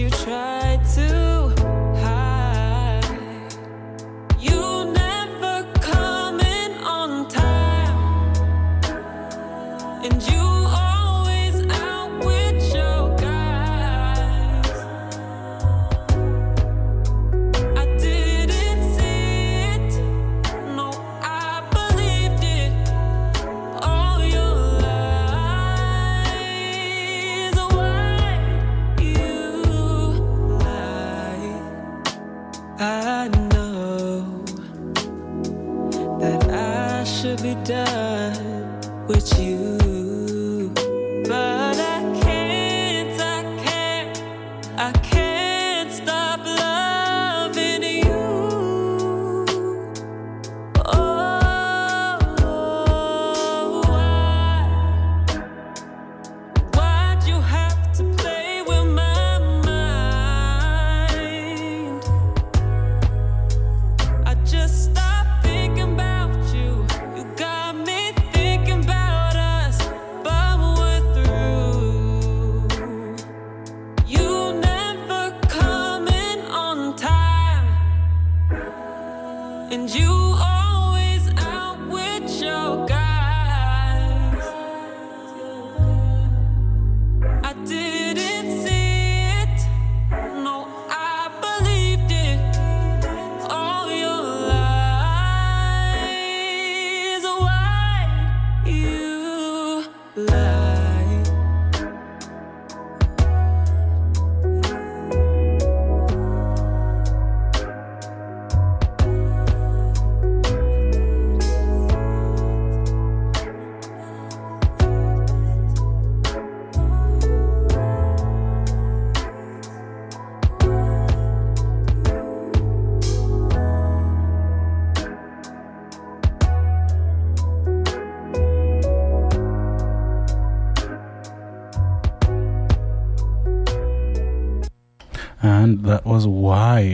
You 0.00 0.08
tried 0.08 0.59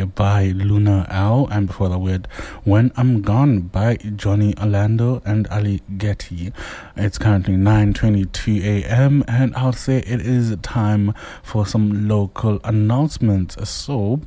By 0.05 0.47
Luna 0.47 1.07
L. 1.09 1.49
And 1.51 1.67
before 1.67 1.89
that, 1.89 1.99
had 1.99 2.29
When 2.65 2.93
I'm 2.97 3.23
Gone 3.23 3.63
by 3.63 3.97
Johnny 3.97 4.55
Orlando 4.59 5.23
and 5.25 5.47
Ali 5.49 5.81
Gatie. 5.97 6.53
It's 6.97 7.19
currently 7.19 7.55
9.22 7.55 8.85
a.m. 8.85 9.25
and 9.27 9.55
I'll 9.55 9.73
say 9.73 9.99
it 9.99 10.21
is 10.21 10.55
time 10.63 11.15
for 11.43 11.67
some 11.67 12.09
local 12.09 12.61
announcements. 12.65 13.57
So, 13.69 14.21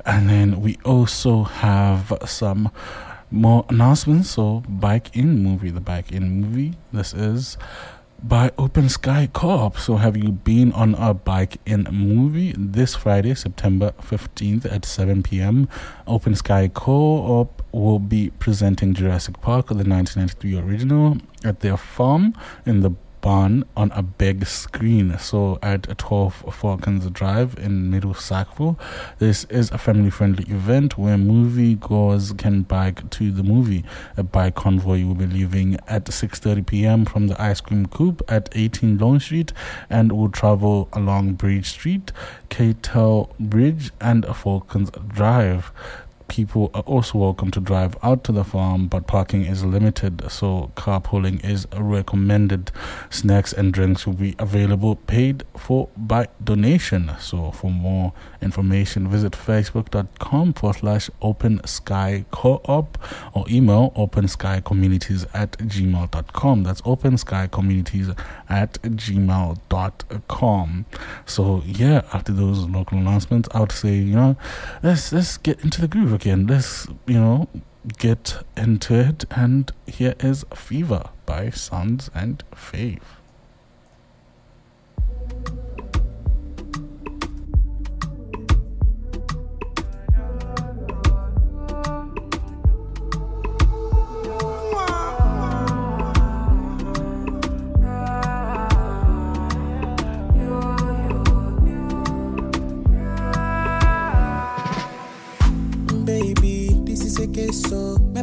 And 0.04 0.28
then 0.28 0.60
we 0.60 0.78
also 0.84 1.44
have 1.44 2.12
some 2.26 2.70
more 3.30 3.64
announcements. 3.68 4.30
So, 4.30 4.62
Bike 4.68 5.16
In 5.16 5.42
movie, 5.42 5.70
the 5.70 5.80
Bike 5.80 6.12
In 6.12 6.40
movie. 6.40 6.74
This 6.92 7.14
is 7.14 7.56
by 8.22 8.50
Open 8.58 8.88
Sky 8.88 9.28
Co-op. 9.32 9.78
So 9.78 9.96
have 9.96 10.16
you 10.16 10.32
been 10.32 10.72
on 10.72 10.94
a 10.96 11.14
bike 11.14 11.58
in 11.64 11.86
movie 11.90 12.54
this 12.58 12.94
Friday, 12.94 13.34
September 13.34 13.92
15th 14.00 14.70
at 14.70 14.84
7 14.84 15.22
p.m. 15.22 15.68
Open 16.06 16.34
Sky 16.34 16.68
Co-op 16.68 17.62
will 17.72 17.98
be 17.98 18.30
presenting 18.30 18.94
Jurassic 18.94 19.40
Park, 19.40 19.68
the 19.68 19.74
1993 19.74 20.58
original, 20.58 21.18
at 21.44 21.60
their 21.60 21.76
farm 21.76 22.34
in 22.66 22.80
the 22.80 22.90
barn 23.20 23.64
on 23.76 23.90
a 23.92 24.02
big 24.02 24.46
screen. 24.46 25.18
So 25.18 25.58
at 25.62 25.98
12 25.98 26.54
Falcons 26.54 27.08
Drive 27.10 27.58
in 27.58 27.90
Middle 27.90 28.14
Sackville, 28.14 28.78
this 29.18 29.44
is 29.44 29.70
a 29.70 29.78
family-friendly 29.78 30.44
event 30.44 30.98
where 30.98 31.16
moviegoers 31.16 32.36
can 32.36 32.62
bike 32.62 33.08
to 33.10 33.30
the 33.30 33.42
movie. 33.42 33.84
A 34.16 34.22
bike 34.22 34.54
convoy 34.54 35.04
will 35.04 35.14
be 35.14 35.26
leaving 35.26 35.78
at 35.86 36.04
6:30 36.04 36.66
p.m. 36.66 37.04
from 37.04 37.28
the 37.28 37.40
ice 37.40 37.60
cream 37.60 37.86
coop 37.86 38.22
at 38.28 38.48
18 38.52 38.98
Long 38.98 39.20
Street 39.20 39.52
and 39.88 40.12
will 40.12 40.30
travel 40.30 40.88
along 40.92 41.34
Bridge 41.34 41.70
Street, 41.70 42.12
Catel 42.50 43.30
Bridge, 43.38 43.90
and 44.00 44.24
Falcons 44.36 44.90
Drive 45.08 45.72
people 46.28 46.70
are 46.74 46.82
also 46.82 47.18
welcome 47.18 47.50
to 47.50 47.60
drive 47.60 47.96
out 48.02 48.22
to 48.24 48.32
the 48.32 48.44
farm, 48.44 48.86
but 48.86 49.06
parking 49.06 49.44
is 49.44 49.64
limited, 49.64 50.22
so 50.30 50.70
carpooling 50.76 51.44
is 51.44 51.66
recommended. 51.76 52.70
Snacks 53.10 53.52
and 53.52 53.72
drinks 53.72 54.06
will 54.06 54.14
be 54.14 54.36
available 54.38 54.96
paid 54.96 55.42
for 55.56 55.88
by 55.96 56.28
donation. 56.42 57.12
So, 57.18 57.50
for 57.50 57.70
more 57.70 58.12
information, 58.40 59.08
visit 59.08 59.32
facebook.com 59.32 60.52
forward 60.52 60.78
slash 60.78 61.10
open 61.20 61.66
sky 61.66 62.24
co 62.30 62.60
op 62.66 62.98
or 63.32 63.44
email 63.48 63.92
open 63.96 64.28
sky 64.28 64.60
communities 64.64 65.26
at 65.34 65.52
gmail.com. 65.52 66.62
That's 66.62 66.82
open 66.84 67.18
sky 67.18 67.46
communities 67.46 68.10
at 68.48 68.74
gmail.com. 68.82 70.86
So, 71.26 71.62
yeah, 71.66 72.02
after 72.12 72.32
those 72.32 72.66
local 72.66 72.98
announcements, 72.98 73.48
I 73.52 73.60
would 73.60 73.72
say, 73.72 73.94
you 73.94 74.14
know, 74.14 74.36
let's, 74.82 75.12
let's 75.12 75.36
get 75.36 75.62
into 75.62 75.80
the 75.80 75.88
groove 75.88 76.12
again. 76.12 76.46
Let's, 76.46 76.86
you 77.06 77.14
know, 77.14 77.48
get 77.98 78.38
into 78.56 78.94
it. 78.94 79.24
And 79.30 79.70
here 79.86 80.14
is 80.20 80.44
Fever 80.54 81.10
by 81.26 81.50
Sons 81.50 82.10
and 82.14 82.42
Faith. 82.54 83.02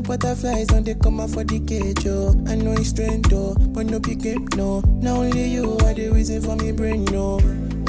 Butterflies 0.07 0.71
on 0.71 0.83
they 0.83 0.95
come 0.95 1.19
out 1.19 1.29
for 1.31 1.43
the 1.43 1.59
cage, 1.59 2.05
yo. 2.05 2.29
I 2.47 2.55
know 2.55 2.73
it's 2.73 2.89
strange, 2.89 3.27
though, 3.27 3.55
but 3.55 3.85
no 3.87 3.99
pick 3.99 4.25
up, 4.25 4.55
no. 4.55 4.81
Now 5.01 5.17
only 5.17 5.45
you 5.49 5.77
are 5.83 5.93
the 5.93 6.09
reason 6.09 6.41
for 6.41 6.55
me 6.55 6.71
brain, 6.71 7.05
no. 7.05 7.39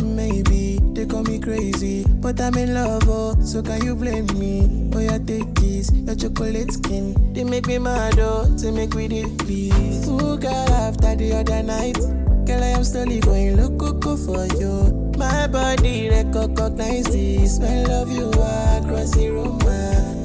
Maybe 0.03 0.79
they 0.93 1.05
call 1.07 1.23
me 1.25 1.39
crazy, 1.39 2.05
but 2.09 2.41
I'm 2.41 2.55
in 2.57 2.75
love, 2.75 3.05
oh. 3.07 3.37
So 3.43 3.63
can 3.63 3.85
you 3.85 3.95
blame 3.95 4.27
me? 4.39 4.91
Oh, 4.95 5.01
yeah, 5.01 5.19
take 5.19 5.55
this, 5.57 5.93
your 5.93 6.15
chocolate 6.15 6.73
skin. 6.73 7.33
They 7.33 7.45
make 7.45 7.67
me 7.67 7.79
mad, 7.79 8.19
oh. 8.19 8.55
To 8.59 8.73
make 8.73 8.95
with 8.95 9.13
it, 9.13 9.39
please. 9.39 10.07
Who 10.07 10.39
got 10.39 10.71
after 10.71 11.15
the 11.17 11.35
other 11.35 11.63
night? 11.63 11.99
Girl, 12.47 12.63
I 12.63 12.69
am 12.69 12.85
slowly 12.85 13.21
going 13.21 13.57
loco 13.57 14.17
for 14.17 14.47
you. 14.57 15.13
My 15.19 15.47
body 15.49 16.09
recognize 16.09 17.05
this. 17.05 17.57
Smell 17.57 17.91
of 17.91 18.11
you 18.11 18.29
across 18.29 19.13
the 19.13 19.31
room. 19.31 19.59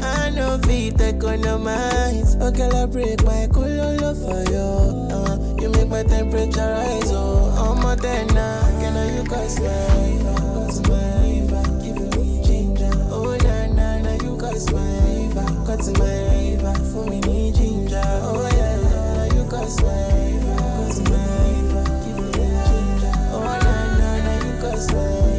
I 0.03 0.29
know 0.29 0.57
feet 0.81 1.01
economize. 1.01 2.35
Oh, 2.41 2.51
girl, 2.51 2.75
I 2.75 2.85
break 2.87 3.23
my 3.23 3.45
cololo 3.53 4.11
for 4.21 4.41
you. 4.51 4.69
Uh, 5.15 5.61
you 5.61 5.69
make 5.69 5.89
my 5.89 6.03
temperature 6.03 6.71
rise. 6.73 7.11
Oh, 7.11 7.53
I'm 7.61 7.85
a 7.85 7.95
now. 8.33 8.79
Can 8.81 8.97
I 8.97 9.15
you 9.15 9.23
cause 9.29 9.59
my 9.59 9.79
fever. 11.21 11.61
Give 11.83 11.99
me 12.17 12.41
ginger. 12.43 12.91
Oh, 13.11 13.37
na 13.43 13.67
na 13.77 13.99
na, 14.05 14.13
you 14.23 14.35
cause 14.37 14.71
my 14.73 14.89
fever. 15.05 15.45
Cause 15.67 15.89
my 15.99 16.15
fever. 16.33 16.73
For 16.91 17.05
me, 17.09 17.19
need 17.19 17.55
ginger. 17.55 18.01
Oh, 18.25 18.49
yeah, 18.57 18.77
yeah, 18.89 19.35
you 19.35 19.43
cause 19.49 19.77
my 19.83 20.01
fever. 20.11 20.55
Cause 20.77 20.99
my 21.11 21.21
fever. 21.45 21.83
Give 22.05 22.17
me 22.17 22.31
ginger. 22.33 23.13
Oh, 23.37 23.59
na 23.65 23.75
na 23.99 24.09
na, 24.25 24.33
you 24.45 24.53
cause 24.61 24.87
my 24.93 25.30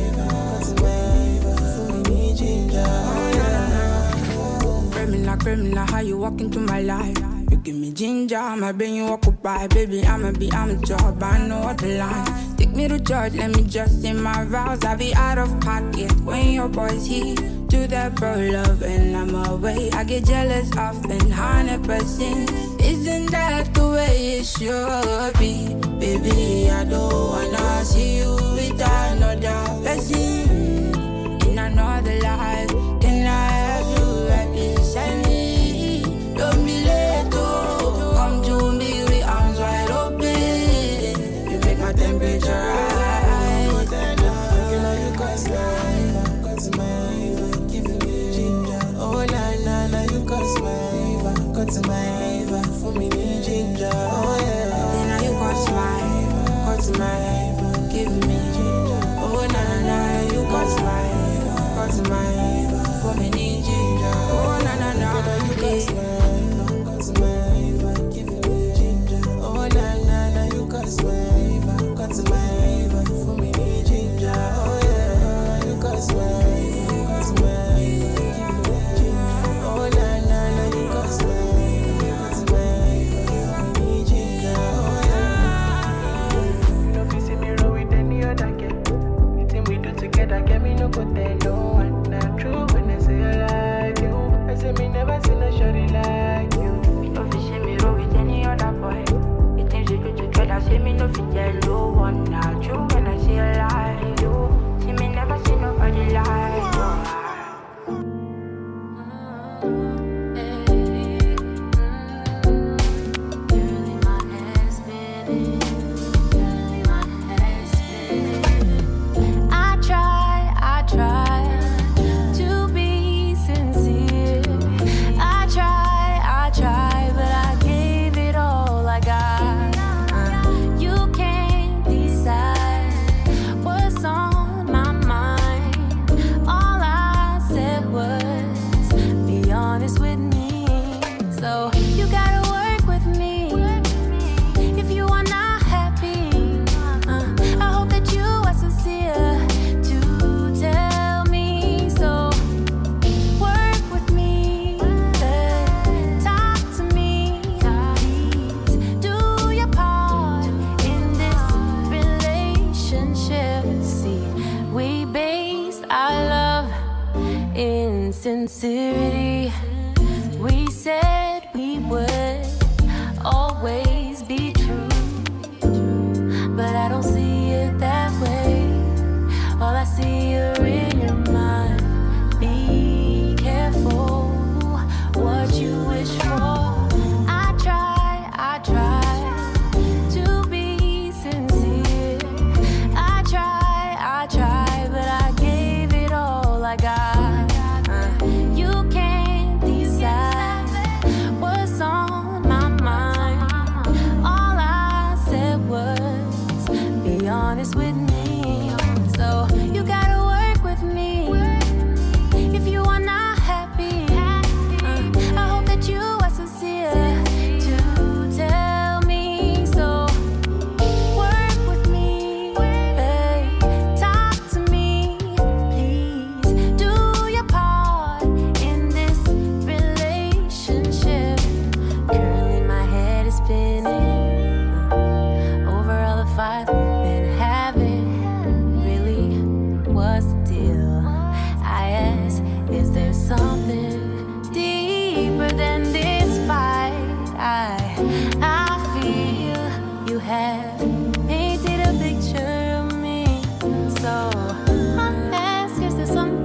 Criminal, 5.42 5.84
how 5.86 5.98
you 5.98 6.18
walk 6.18 6.40
into 6.40 6.60
my 6.60 6.82
life? 6.82 7.18
You 7.50 7.56
give 7.56 7.74
me 7.74 7.92
ginger, 7.92 8.38
my 8.56 8.70
brain 8.70 8.94
you 8.94 9.06
up 9.06 9.26
occupy. 9.26 9.66
Baby, 9.66 10.04
I'ma 10.04 10.30
be, 10.30 10.52
I'm 10.52 10.70
a 10.70 10.76
job, 10.76 11.20
I 11.20 11.38
know 11.48 11.58
what 11.62 11.78
the 11.78 11.98
line. 11.98 12.56
Take 12.56 12.70
me 12.76 12.86
to 12.86 13.00
church, 13.00 13.32
let 13.32 13.50
me 13.56 13.64
just 13.64 14.04
in 14.04 14.22
my 14.22 14.44
vows. 14.44 14.84
I 14.84 14.94
be 14.94 15.12
out 15.16 15.38
of 15.38 15.60
pocket 15.60 16.12
when 16.20 16.52
your 16.52 16.68
boys 16.68 17.04
here. 17.04 17.34
Do 17.66 17.88
that 17.88 18.14
bro 18.14 18.36
love 18.36 18.82
and 18.82 19.16
I'm 19.16 19.34
away. 19.34 19.90
I 19.90 20.04
get 20.04 20.26
jealous 20.26 20.70
often, 20.76 21.28
hundred 21.32 21.82
percent. 21.82 22.48
Isn't 22.80 23.32
that 23.32 23.74
the 23.74 23.88
way 23.88 24.38
it 24.38 24.46
should 24.46 25.38
be? 25.40 25.74
Baby, 25.98 26.70
I 26.70 26.84
don't 26.84 27.12
wanna 27.12 27.84
see 27.84 28.18
you 28.18 28.32
with 28.54 28.80
another 28.80 29.90
in 30.14 30.71